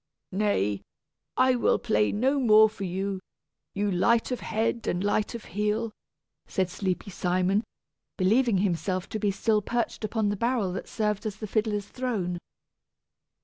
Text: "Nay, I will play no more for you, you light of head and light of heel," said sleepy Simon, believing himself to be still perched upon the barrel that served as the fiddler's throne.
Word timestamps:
"Nay, 0.31 0.81
I 1.37 1.53
will 1.55 1.77
play 1.77 2.11
no 2.11 2.39
more 2.39 2.67
for 2.69 2.85
you, 2.85 3.19
you 3.75 3.91
light 3.91 4.31
of 4.31 4.39
head 4.39 4.87
and 4.87 5.03
light 5.03 5.35
of 5.35 5.45
heel," 5.45 5.91
said 6.47 6.71
sleepy 6.71 7.11
Simon, 7.11 7.63
believing 8.17 8.57
himself 8.57 9.07
to 9.09 9.19
be 9.19 9.29
still 9.29 9.61
perched 9.61 10.03
upon 10.03 10.29
the 10.29 10.35
barrel 10.35 10.73
that 10.73 10.89
served 10.89 11.27
as 11.27 11.35
the 11.35 11.45
fiddler's 11.45 11.85
throne. 11.87 12.39